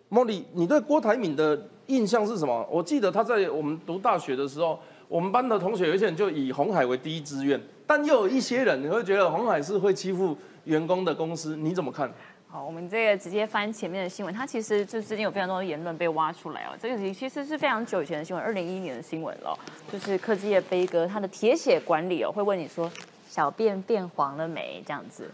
[0.08, 2.66] 莫莉，你对郭台铭的印象是什么？
[2.70, 12.12] 我记得他在我们读大学的时候，我们班的同学有些人就以红海为第一志愿，但又有一些人你会觉得红海是会欺负员工的公司，你怎么看？
[12.52, 16.76] 好，我们这个直接翻前面的新闻，它其实就最近有非常多的言论被挖出来哦。
[16.82, 19.56] 这个其实是非常久以前的新闻，二零一一年的新闻了，
[19.92, 22.90] 就是科技业悲歌，他的铁血管理哦，会问你说
[23.30, 25.30] 小便变黄了没这样子。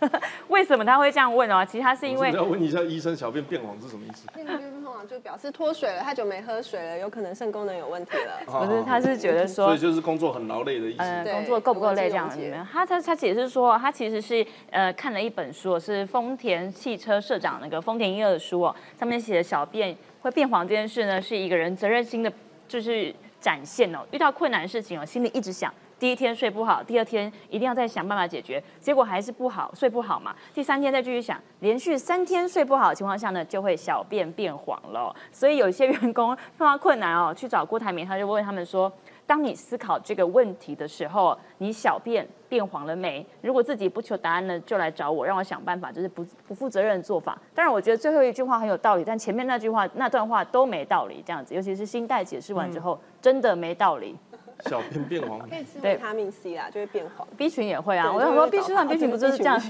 [0.48, 1.64] 为什么他会这样问哦？
[1.64, 4.26] 其实他是因为要问一下医生，小便变黄是什么意思？
[4.34, 4.46] 变
[4.84, 8.38] 黄就表示脱水了，太久没喝水了，有可能肾功能有问题了。
[8.46, 11.02] 不是，他是觉得说，所以就是工作很劳累的意思。
[11.02, 12.38] 嗯，工作够不够累这样子。
[12.70, 22.30] 他他他解释说，他其实是呃看了一本书，是丰田汽车社长那个丰田一二的书哦，上面写的小便会变黄这件事呢，是一个人责任心的，
[22.68, 24.00] 就是展现哦。
[24.12, 25.72] 遇到困难的事情哦，心里一直想。
[25.98, 30.34] 第一天睡不好，第二天一定要再想办法解决，结果还是不好，睡不好嘛。
[30.54, 35.14] 第三天再继续想，连续三天睡不好的情况下呢，就会小便变黄了。
[35.32, 38.92] 所以有些员工碰到困难哦，去找郭台铭，他就问他们说：
[39.26, 43.26] 当你思考这个问题的时候，你小便变黄了没？
[43.40, 47.36] 如果自己不求答案呢，就来找我，让我想办法，就是不不负责任的做法。
[47.52, 51.20] 当然，我觉得最后一句话很有道理，但前面那句话那段话都没道理。
[51.26, 54.16] 这样子，尤其是新代解释完之后，真的没道理。
[54.66, 57.26] 小便变黄，可以吃维他命 C 啦，就会变黄。
[57.36, 59.60] B 群也会啊，我想说 B 群上 B 群不就是这样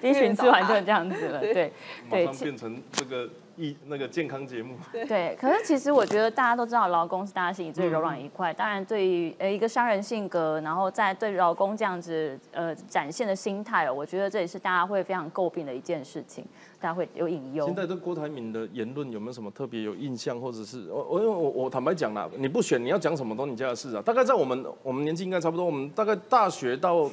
[0.00, 1.72] ？B 群吃完就这样子了，对对。
[2.26, 3.28] 马上变成这个
[3.58, 4.76] 一那个健康节目。
[5.08, 8.54] 对，可是其实我觉得大家都知道，劳工是大家心里最柔软一块。
[8.54, 16.44] 当然，对于呃一个商人性格，然后在对劳工这样子呃展现的心态，我觉得这也是大家会非常诟病的一件事情。
[16.80, 17.66] 大家会有隐忧。
[17.66, 24.00] 现在对郭台铭的言论有没有什么特别有印象，或者是我我因为我我坦白讲啦，你不选你要讲什么都你家的事啊。
[24.00, 27.10] 大概在我们我们年纪应该差不多，我们大概大学到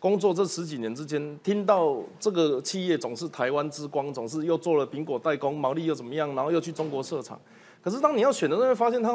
[0.00, 7.38] 工作这十几年之间，听到这个企业总是台湾之光，总是又做了苹果代工，毛利又怎么样，然后又去中国设厂。
[7.82, 9.12] 可是当你要选的时候，发现他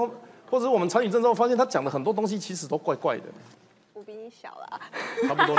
[0.48, 3.24] 或者我们参与之后，发现他讲的很多东西其实都怪怪的。
[4.06, 4.80] 比你小了，
[5.28, 5.56] 差不多。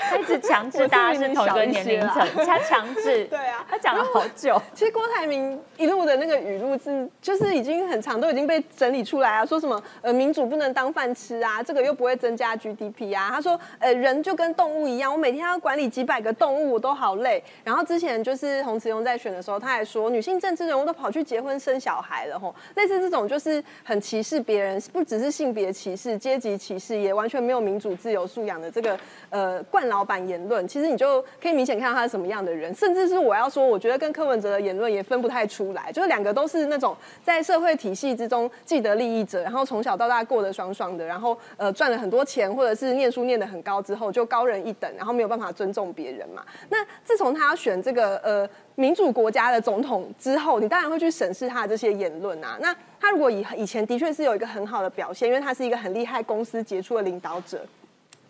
[0.00, 3.24] 他一直强制大家是同一个年龄层，他强制。
[3.30, 4.60] 对啊，他讲了好久。
[4.72, 9.44] 其实郭台铭一路的那个语录是，就是已经很长，都已经被整理出来啊。
[9.44, 13.28] 说什么呃民主不能当饭吃啊，这个又不会增加 GDP 啊。
[13.30, 17.44] 他说呃人就跟动物一样，我每天要管理几百个动物，我都好累。
[17.62, 22.54] 然后之前就是洪慈庸在选的时候，他还说女性政治人物都跑去结婚生小孩了吼。
[22.76, 27.81] 类似这种就是很歧视别人，不只是性别歧视、阶级歧视，也完全没有民。
[27.82, 28.98] 主自由素养的这个
[29.30, 46.44] 呃冠老板言论，其实你就可以明显看到他是什么样的人，甚至是我要说，我觉得跟柯文哲的言论也分不太出来，就是两个都是那种在社会体系之中既得利益者，然后从小到大过得爽爽的，然后呃赚了很多钱，或者是念书念得很高之后就高人一等，然后没有办法尊重别人嘛。
[46.68, 52.56] 那自从他选这个呃民主国家的总统之后，你当然会去审视他的这些言论啊。
[52.60, 57.64] 那他如果以以前的确是有一个很好的表现，因为他是一个很厉害公司杰出的领导者。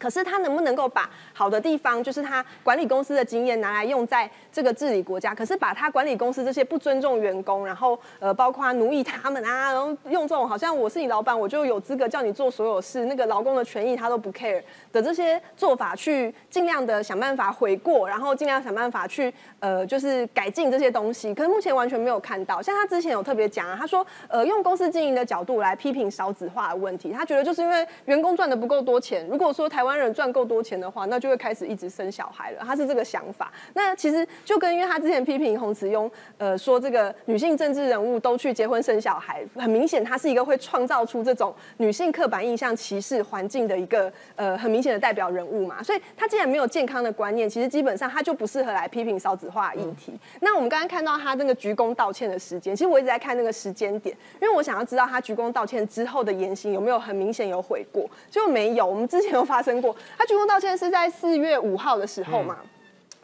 [0.03, 5.33] 可是他能不能够把好的地方，就是他管理公司的经验拿来用在这个治理国家？
[5.33, 14.61] 可是把他管理公司这些不尊重员工，然后呃，包括奴役他们啊，然后用这种好像我是你老板，我就有资格叫你做所有事，那个劳工的权益他都不 care
[14.93, 21.33] 的这些做法，去尽量的想办法悔过，然后尽量想办法去呃，就是改进这些东西。
[21.33, 22.61] 可是目前完全没有看到。
[22.61, 29.25] 像他之前有特别讲啊，他说呃，用公司经营的角度来批评少子化的问题，他觉得就是因为员工赚的不够多钱。
[29.29, 32.62] 如果说台湾人赚够多钱的话，那就会开始一直生小孩了。
[32.64, 33.52] 他是这个想法。
[33.74, 45.83] 那其实就跟因为他之前批评洪慈庸，呃，说这个女性政治人物都去结婚生小孩，很明显他是一个会创造出这种女性刻板印象歧视环境的一个呃很明显的代表人物嘛。
[45.83, 50.12] 所以他既然没有健康的观念，其实基本上他就不适合来批评少子化议题。
[50.40, 58.87] 那我们刚刚看到他那个鞠躬道歉的时间，其实我一直在看那个时间点，因为我想要知道他鞠躬道歉之后的言行有没有很明显有悔过，结果没有。
[58.87, 59.95] 我们之前有发生过。
[60.16, 62.57] 他鞠躬道歉是在四月五号的时候嘛？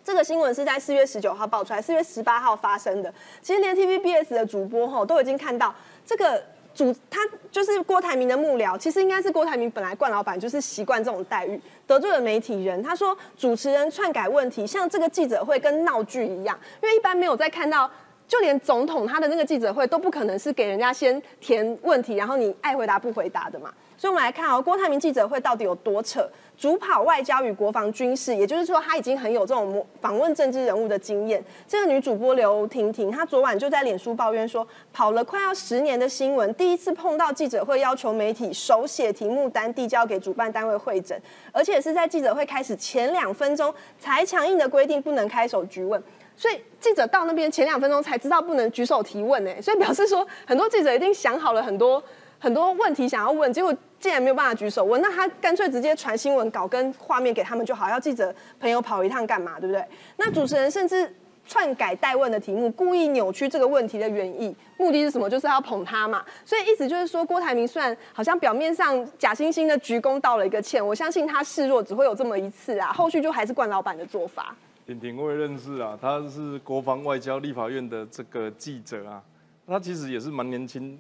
[0.04, 3.12] 这个新闻是在四月十九号爆出来，四月十八号发生的。
[3.40, 6.42] 其实连 TVBS 的主播哈都已经看到这个
[6.74, 12.82] 主，他就是郭台铭的幕僚，其实应该是郭台铭本来冠老板就是习惯这种待遇，得罪了媒体人。
[12.82, 17.90] 他说主持人篡改问题，像这个记者会跟闹剧一样，因为一般没有在看到。
[18.26, 23.72] 就连总统他的那个记者会都不可能是给人家先填问题，然后你爱回答不回答的嘛。
[23.96, 26.30] 所以我们来看哦，郭台铭记者会到底有多扯？
[26.58, 31.42] 主跑外交与国防军事，也就是说他已经很有这种访问政治人物的经验。
[31.68, 41.16] 这个女主播刘婷婷，她昨晚就在脸书抱怨说，跑了快要十年的新闻，第一次碰到记者会要求媒体手写题目单递交给主办单位会诊，
[41.52, 46.02] 而且是在记者会开始前两分钟才强硬的规定不能开手举问。
[46.36, 52.02] 所以记者到那边前两分钟才知道不能举手提问呢，所以表示说很多记者一定想好了很多
[52.38, 59.84] 很多问题想要问，结果竟然没有办法举手问，那他干脆直接传新闻稿跟画面给他们就好，要记者朋友跑一趟干嘛，对不对？
[60.16, 61.12] 那主持人甚至
[61.44, 65.28] 篡改代问的题目，故意扭曲这个问题的原意，目的是什么？
[65.28, 66.24] 就是要捧他嘛。
[66.44, 74.54] 所以意思就是说，郭台铭虽然好像表面上假惺惺的鞠躬道了一个歉，我相信他示弱只会有这么一次啊，后续就还是冠老板的做法。
[74.86, 79.22] 婷婷我也认识啊，他是国防外交立法院的这个记者啊，
[79.66, 80.98] 他其实也是蛮年轻，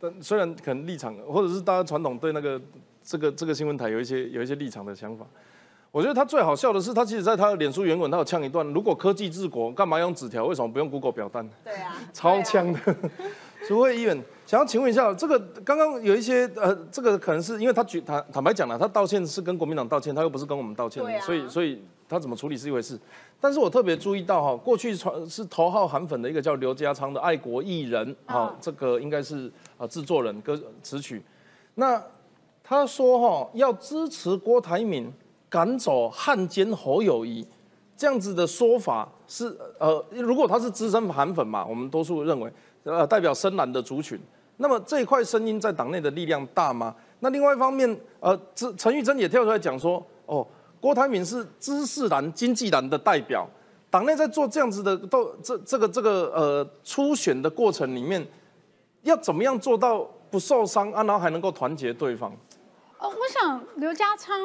[0.00, 2.60] 但虽然可能立场或者是大家传统对那个
[3.02, 5.26] 这个这个新闻台有一些有一些立场的想法，
[5.90, 10.44] 我觉得他最好笑的是，他其实在他的脸书原文他有呛一段，如果科技治国，干嘛用纸条？
[10.46, 11.48] 为什么不用 Google 表单？
[11.64, 12.78] 对啊，超呛的。
[13.66, 22.98] 苏慧议员想要请问一下，这个刚刚有一些呃，这个可能是因为他举坦坦白讲了，他道歉是跟国民党道歉，他又不是跟我们道歉，所以所以他怎么处理是一回事。
[23.40, 31.22] 但是我特别注意到哈，过去传是头号韩粉的一个叫刘家昌的爱国艺人，啊，这个应该是啊制作人歌词曲。
[31.76, 32.02] 那
[32.64, 35.12] 他说哈，要支持郭台铭
[35.48, 37.46] 赶走汉奸侯友谊，
[37.96, 44.18] 这样子的说法是呃，如果他是资深韩粉嘛，我们多数认为呃代表深蓝的族群，
[44.56, 46.92] 那么这一块声音在党内的力量大吗？
[47.20, 50.44] 那另外一方面，呃，陈陈玉珍也跳出来讲说，哦。
[50.80, 53.48] 郭台铭是知识蓝、经济蓝的代表，
[53.90, 58.26] 党内在做这样子的都这这个这个呃初选的过程里面，
[59.02, 62.32] 要怎么样做到不受伤啊，然后还能够团结对方？
[62.98, 64.38] 哦，我想刘家昌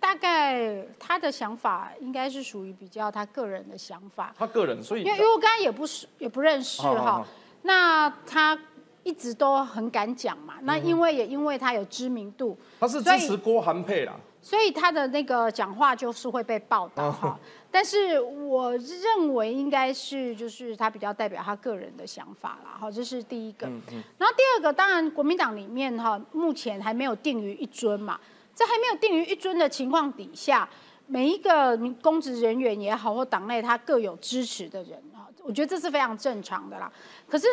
[0.00, 7.26] 大概他的想法应该是属于比较他个人的想法，他个人，所以因为因为我刚刚也不是也不认识哈，
[7.62, 8.58] 那他
[9.02, 14.14] 一直都很敢讲嘛，那因为也因为他有知名度，他是支持郭韩佩啦。
[14.46, 17.36] 所以他的那个讲话就是会被报道哈，
[17.68, 23.66] 但是我认为应该是就是他比较代表他个人的想法啦，哈，这是第一个。
[23.66, 28.20] 然后第二个，当然国民党里面哈，目前还没有定于一尊嘛，
[28.54, 30.68] 在还没有定于一尊的情况底下，
[31.06, 36.92] 每一个公职人员也好，或党内他各有支持的人啊，我觉得这是非常正常的啦。
[37.28, 37.46] 可是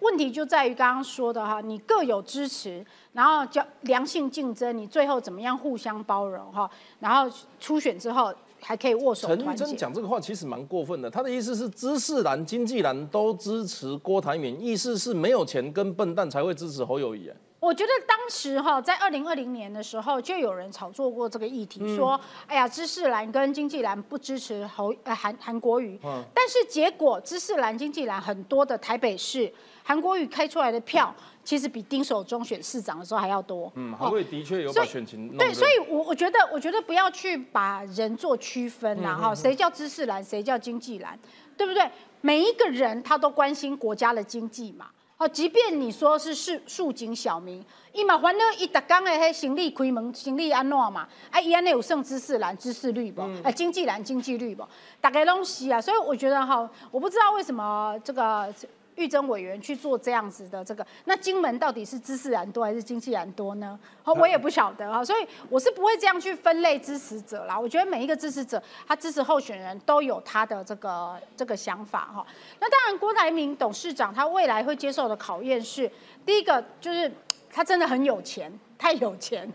[0.00, 2.84] 问题就在于刚刚说的哈，你各有支持。
[3.12, 6.70] 然后叫良性竞争，你最后怎么样互相包容哈？
[7.00, 17.30] 然后初选之后还可以握手陈真讲这个话其实蛮过分的，他的意思是知识蓝、经济蓝都支持郭台铭，意思是没有钱跟笨蛋才会支持侯友谊。
[17.66, 25.98] 我觉得当时哈，在二零二零年的时候，就有人炒作过这个议题，说哎呀，知识蓝跟经济蓝不支持侯呃韩韩国瑜。
[26.04, 26.22] 嗯。
[26.32, 29.52] 但是结果知识蓝、经济蓝很多的台北市
[29.82, 31.12] 韩国瑜开出来的票。
[31.42, 33.72] 其实比丁守中选市长的时候还要多。
[33.76, 41.16] 嗯，韩国的确有把选情对，所以，我我觉得，我觉得不要去把人做区分啦，哈，谁叫知识蓝，谁叫经济蓝，
[41.56, 41.88] 对不对？
[42.20, 44.86] 每一个人他都关心国家的经济嘛，
[45.18, 51.08] 哦，即便你说是市庶井小民，伊嘛反正伊逐工的迄行李开门，行李安怎嘛？
[51.30, 53.22] 啊，伊安尼有剩知识蓝、知识绿不？
[53.42, 54.66] 啊，经济蓝、经济绿不？
[55.00, 58.54] 大概拢是啊，所以我觉得哈，我不知道为什么这个。
[58.96, 63.78] 玉珍委员去做这样子的这个，那金门到底是知识人多还是经济人多呢？
[64.02, 67.58] 好，我也不晓得啊，所以我是不会这样去分类支持者啦。
[67.58, 72.26] 我觉得每一个支持者，他支持候选人都有他的这个这个想法哈。
[72.58, 75.90] 那当然，郭台铭董事长他未来会接受的考验是，
[76.24, 77.10] 第一个就是
[77.50, 79.46] 他真的很有钱，太有钱。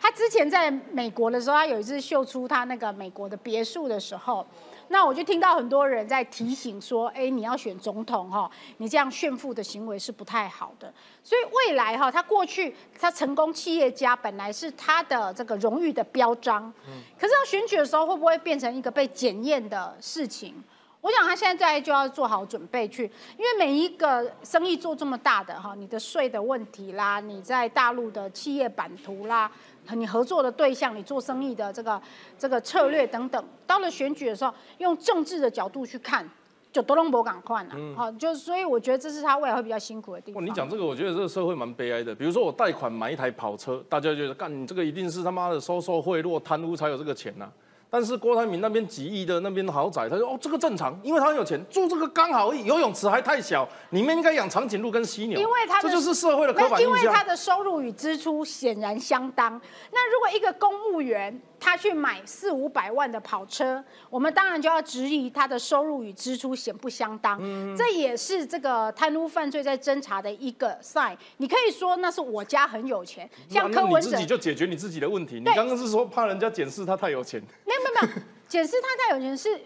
[0.00, 4.44] 他之前在美国的时候，他有一次秀出他那个美国的别墅的时候。
[4.88, 10.92] 那我就听到很多人在提醒说，哎，你要选总统哈，你这样炫富的行为是不太好的。
[11.22, 16.72] 所以未来哈，他过去他成功企业家本来是他的这个荣誉的标章，
[17.18, 20.54] 可是他选举的时候会不会变成一个被检验的事情？
[21.00, 23.04] 我想他现在就要做好准备去，
[23.36, 29.48] 因为每一个生意做这么大的哈，你的税的问题啦，你在大陆的企业版图啦。
[29.94, 32.00] 你合作的对象、你做生意的这个
[32.38, 36.28] 这个策略等等，到了选举的时候，用政治的角度去看，
[36.72, 37.70] 就多隆博赶快了。
[37.96, 40.44] 好，就是所以我觉得这是他未来会比较辛苦的地，方。
[40.44, 42.14] 你讲这个，我觉得这个社会蛮悲哀的。
[42.14, 47.50] 比如说我贷款买一台跑车，大家觉得干你这个一定是他妈的收受贿赂、贪污才有这个钱呐、
[47.90, 55.40] 但是郭台铭那边几亿的那边豪宅，他说哦这个正常，因为他很有钱，住这个刚好而已，游泳池还太小，里面应该养长颈鹿跟犀牛。
[55.40, 56.98] 因为他的这就是社会的刻那板印象。
[56.98, 59.60] 因为他的收入与支出显然相当。
[59.90, 67.38] 那如果一个公务员他去买四五百万的跑车，我们当然就要质疑他的收入与支出显不相当。
[67.40, 71.16] 嗯这也是这个贪污犯罪在侦查的一个 sign。
[71.38, 75.36] 你可以说那是我家很有钱，像柯文哲自己，就解决你自己的问题。
[75.36, 79.60] 你对刚刚是说怕人家检视他太有钱，没有没有没有， 检视他太有钱是。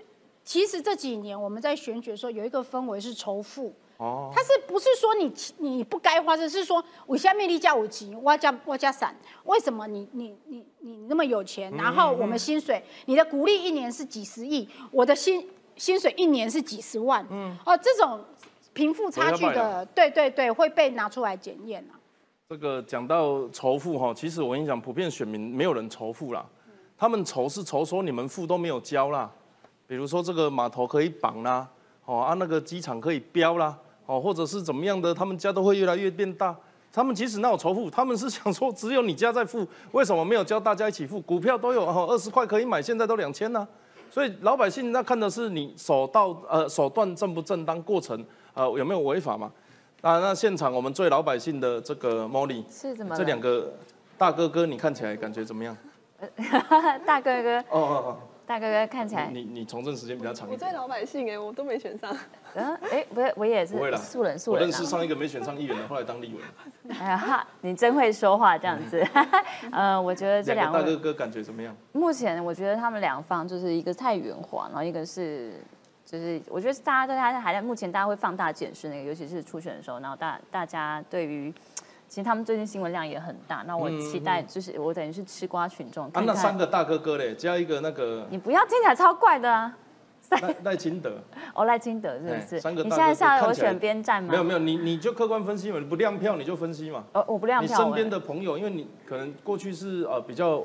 [0.44, 3.72] 其实这几年我们在选举的时候有一个氛围是仇富，
[4.02, 18.20] 哦，他是不是说你你不该花，只是说我下面力加五级，我加我加散，为什么你你你你那么有钱，然后我们薪水，你的股利一年是几十亿，我的薪薪水一年是几十万，嗯，哦，这种
[18.72, 21.94] 贫富差距的，对对对，会被拿出来检验啊。
[22.48, 26.44] 这个讲到仇富哈，其实我跟你讲，普遍选民没有人仇富啦，
[26.98, 29.30] 他们仇是仇说你们富都没有交啦，
[29.86, 31.68] 比如说这个码头可以绑啦，
[32.04, 36.54] 哦啊那个机场可以标啦，哦或者是怎么样的，他们家都会越来越变大。
[36.92, 41.20] 他们即使那有仇富，他们是想说只有你家在富，为什么没有教大家一起富？
[41.22, 43.66] 股票都有哦，二十块可以买，现在都两千呢。
[44.10, 48.22] 所以老百姓那看的是你手到呃手段正不正当，过程
[48.52, 49.50] 呃有没有违法嘛？
[50.02, 53.72] 啊，那现场我们最老百姓的这个 Molly，是怎么这两个
[54.18, 55.74] 大哥哥，你看起来感觉怎么样？
[57.06, 58.18] 大哥哥，哦哦
[58.52, 60.74] 大哥哥看起哦，来，你你从政时间比较长我最一点。
[60.78, 62.14] 老百姓哎，我都没选上。
[62.54, 64.84] 嗯，哎，不是，我也是不会啦素人素人啊我认识。
[64.84, 66.40] 上一个没选上议员的，后来当立委。
[67.00, 69.02] 哎呀哈，你真会说话这样子。
[69.72, 71.74] 呃，我觉得这两两位个大哥哥感觉怎么样？
[71.92, 75.54] 目前我觉得他们两方就是一个太圆滑，然后一个是
[76.04, 81.50] 就是我觉得大家对他还在目前大家会放大检视那个，尤其是初选的时候，然后大大家对于。
[82.12, 86.22] 其实他们最近新闻量也很大，那我期待就是我等于是吃瓜群众，啊。
[86.26, 89.74] 那三个大哥哥嘞，加一个那个你不要听起来超怪的啊！
[90.42, 91.16] 赖赖清德，
[91.56, 92.60] 哦，赖清德是不哎是？
[92.60, 94.28] 三个你现在下来我选边站吗？
[94.30, 97.02] 没有没有，你你就客观分析嘛，你不亮票你就分析嘛。
[97.14, 97.78] 哦，我不亮票。
[97.78, 100.62] 你身边的朋友，因为你可能过去是呃比较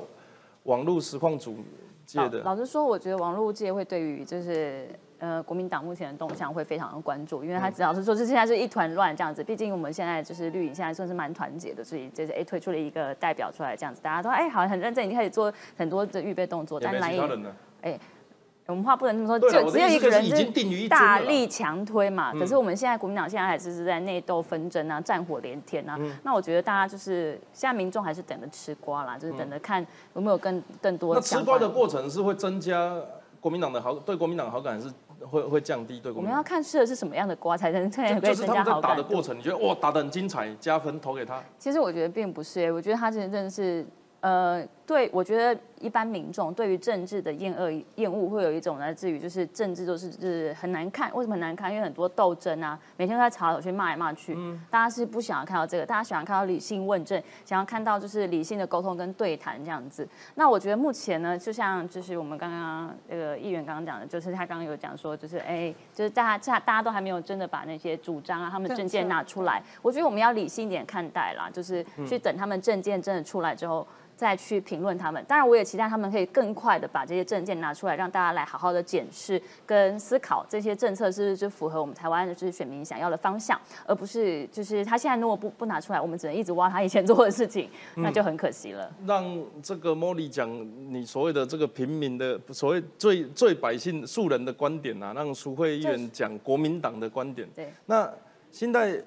[0.64, 1.56] 网络实况组
[2.04, 4.86] 界老的，老实说，我觉得网络界会对于就是
[5.18, 9.42] 呃国民党目前的动向会非常的关注，因为他只要是说，这现在是一团乱这样子。
[9.42, 16.78] 毕竟我们现在就是绿营现在算是蛮团结的，所以就是哎推出了一个代表出来这样子，大家都哎好像很认真，已经开始做很多的预备动作。
[16.80, 17.54] 但蓝营其他人了。
[18.66, 22.32] 我们话不能这么说，就只有一个人就是已经定于大力强推嘛。
[22.34, 25.96] 嗯可是我们现在国民党现在还是是在内斗纷争啊，战火连天啊。
[25.98, 32.94] 嗯那我觉得大家就是现在民众还是等着吃瓜啦，就是等着看有没有更更多那吃瓜的过程是会增加
[33.40, 34.92] 国民党的好对国民党的好感，是
[35.26, 36.12] 会会降低对？
[36.12, 38.80] 我们要看吃的是什么样的瓜，才能才能可以就是他们在。
[38.80, 41.42] 打的过程，你觉得哇打得很精彩，加分投给他。
[41.58, 43.86] 其实我觉得并不是、我觉得他真的是，
[44.20, 51.70] 呃，对我觉得一般民众对于政治的厌恶厌恶会有一种来自于就是政治就是就是很难看，为什么很难看？
[51.70, 54.36] 因为很多斗争啊，每天都在吵来吵去骂来骂去，
[54.68, 60.08] 大家是不想要看到这个，大家想要看到理性问政，想要看到就是理性的沟通跟对谈这样子。
[60.34, 69.62] 那我觉得目前呢，就像就是我们刚刚那个议员刚刚讲的，就是他刚刚有讲说，就是哎，就是大家大大家都还没有真的把那些主张啊，他们的政见拿出来。
[69.80, 73.86] 我觉得我们要理性一点看待啦，就是去等他们政见真的出来之后。
[74.18, 83.56] 再去评论他们，当然我也期待他们可以更快的把这些证件拿出来，让大家来好好的检视跟思考这些政策是不是就符合我们台湾的就是选民想要的方向，
[83.86, 88.92] 而不是就是他现在如果不不拿出来，我们只能一直挖他以前做的事情，那就很可惜了。
[89.06, 89.24] 让
[89.62, 90.50] 这个莫莉讲
[90.92, 97.48] 你所谓的这个平民的所谓最最百姓素人的观点啊，让苏慧议员讲国民党的观点。
[97.54, 98.12] 对，那
[98.50, 99.00] 现在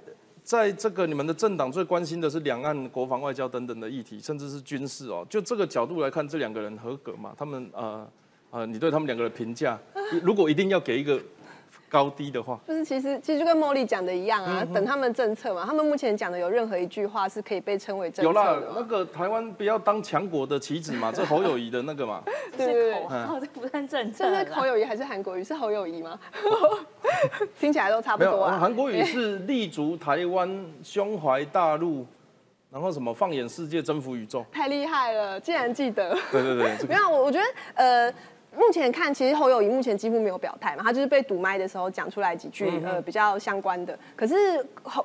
[0.52, 5.26] 在这个你们的政党最关心的是两岸、国防、外交等等的议题，甚至是军事哦。
[5.30, 7.34] 就这个角度来看，这两个人合格吗？
[7.38, 8.06] 他们呃
[8.50, 9.80] 呃，你对他们两个的评价，
[10.22, 11.18] 如果一定要给一个
[11.92, 18.74] 高低的话，就是其实其实就跟茉莉讲的一样啊，等他们政策嘛，他们目前讲的有任何一句话是可以被称为政有啦策的，吗？
[18.78, 22.24] 那个台湾不要当强国的棋子嘛， 这侯友谊的那个嘛，
[22.58, 24.46] 对对对是口号，这不算政策这啦。
[24.46, 25.44] 是侯友谊还是韩国瑜？
[25.44, 26.18] 是侯友谊吗？
[27.60, 28.58] 听起来都差不多啊。
[28.58, 32.06] 韩国语 是立足台湾，胸怀大陆，
[32.72, 34.46] 然后什么放眼世界，征服宇宙。
[34.50, 36.18] 太厉害了，竟然记得。
[36.32, 38.14] 对对对，这个没有，我我觉得呃。
[38.56, 43.98] 目前看，其实侯友谊目前几乎没有表态嘛，他就是被堵麦的时候讲出来几句、呃比较相关的。
[44.16, 44.36] 可是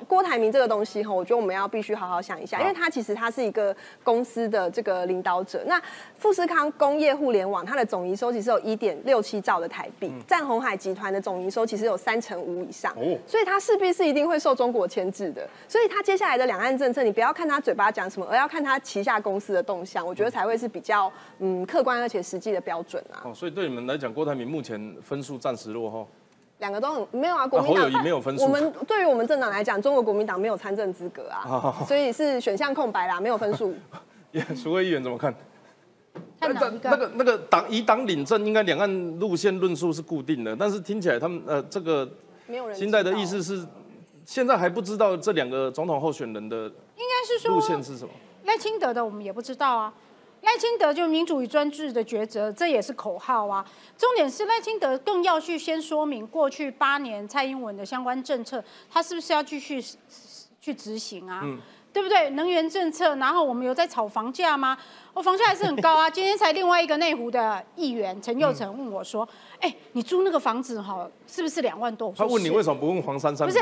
[0.07, 5.63] 郭台铭这个东西哈，我觉得我们要必须好好想一下，因为他其实他是一个公司的这个领导者。
[5.65, 5.81] 那
[6.17, 15.47] 富士康工业互联网它的总营收其实有一点六七兆的台币，占红海集团的总营收其实有三成五以上，哦所以它势必是一定会受中国牵制的。
[15.67, 23.23] 所以他接下来的两岸政策，你不要看他嘴巴讲什么，而要看他旗下公司的动向，我觉得才会是比较嗯客观而且实际的标准啊。
[23.23, 26.07] 哦，所以对你们来讲，郭台铭目前分数暂时落后。
[26.57, 33.75] 两个都很没有啊，国民侯党、没有分数我们对于我们政党来讲，中国国民党没有参政资格啊， 哦所以是选项空白啦，没有分数。
[34.57, 35.31] 苏慧议员怎么看？
[36.39, 36.89] 看哪一个？
[36.89, 42.09] 那个那个党以党领政，应该两岸路线论述是固定的，但是听起来他们呃这个
[42.47, 43.63] 没有人现在的意思是，
[44.25, 46.65] 现在还不知道这两个总统候选人的
[46.95, 48.09] 应该是路线是什么。
[48.45, 49.93] 赖清德的我们也不知道啊。
[50.41, 53.65] 赖清德就民主与专制的抉择，这也是口号啊。
[53.97, 59.83] 重点是赖清德更要去先说明过去八年蔡英文的相关政策，他是不是要继续
[60.61, 61.43] 去执行啊？
[61.93, 62.29] 对不对？
[62.31, 64.77] 能源政策，然后我们有在炒房价吗？
[65.17, 66.07] 我、房价还是很高啊。
[66.07, 69.27] 今天才另外一个内湖的议员陈佑成问我说
[69.59, 73.59] ：“哎、你租那个房子哈，是不是两万多？”他问你是为什么不问黄珊珊不是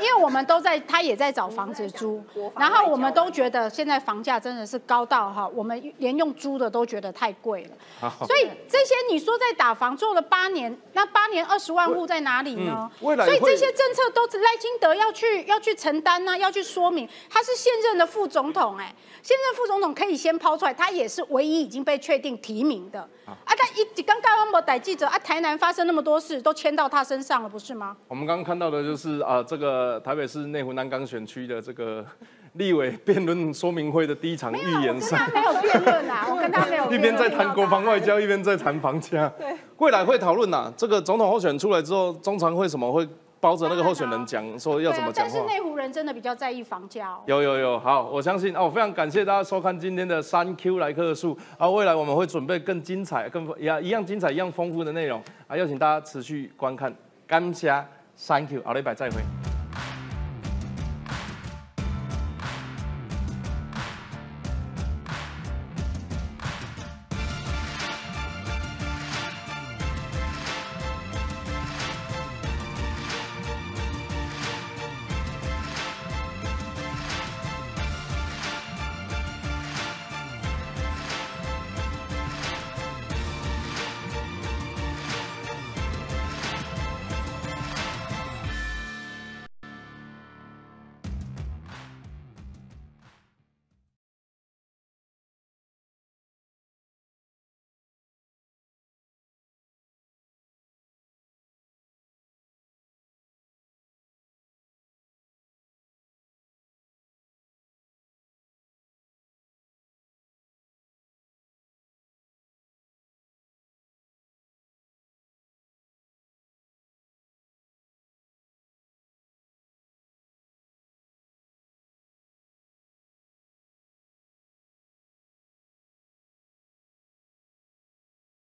[0.00, 2.20] 因为我们都在，他也在找房子租，
[2.56, 8.10] 然后我们都觉得现在房价真的是高到哈，我们连用租的都觉得太贵了。
[8.26, 12.90] 所以这些你说在打房做了八年，那八年二十万户在哪里呢？
[13.00, 17.08] 嗯未来所以这些政策都是赖清德要去要去承担呢、要去说明。
[17.28, 22.98] 他是现任的副总统，哎，现任副总统可以先抛出来，他也是唯一已经被确定提名的。
[23.26, 23.54] 啊，他
[23.98, 27.94] 一刚刚我们逮记者啊，台南发生那么多事，都牵到他身上了，不是吗？
[28.08, 32.02] 我们刚刚看到的就是啊，这个台北市内湖南港选区的这个
[32.54, 35.28] 立委辩论说明会的第一场预我演赛。
[35.34, 36.98] 没有辩论啊， 我跟他没有一。
[36.98, 39.30] 边在谈国防外交，一边在谈房价。
[39.38, 40.72] 对，未来会讨论呐。
[40.74, 43.06] 这个总统候选出来之后，中常会什么会
[43.40, 45.40] 包着那个候选人讲，说要怎么讲但是。
[45.46, 47.22] 内湖人真的比较在意房价哦。
[47.26, 56.94] 有有有，好，我相信哦，非常感谢大家收看今天的三 Q 来客数啊，未来我们会准备更精彩、更一样一样精彩、一样丰富的内容啊，邀请大家持续观看，
[57.26, 57.74] 感谢
[58.14, 59.39] 三 Q，好，礼拜再会。